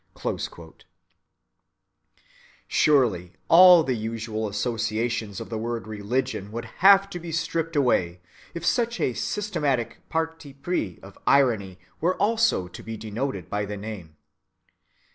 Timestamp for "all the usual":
3.49-4.47